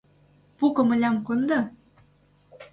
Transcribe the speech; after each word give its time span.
—Пу 0.57 0.65
комылям 0.75 1.15
кондо. 1.25 1.59